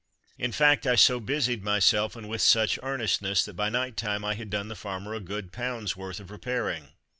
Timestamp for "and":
2.15-2.27